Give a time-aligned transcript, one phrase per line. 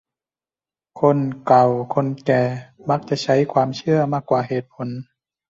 [1.01, 2.43] คนเก่าคนแก่
[2.89, 4.87] มักจะใช้ความเชื่อมากกว่าเหตุผล